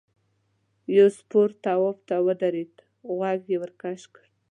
یو 0.97 1.07
سپور 1.17 1.49
تواب 1.63 1.97
ته 2.07 2.15
ودرېد 2.25 2.73
غوږ 3.17 3.39
یې 3.51 3.57
ورکش 3.63 4.01
کړ. 4.13 4.23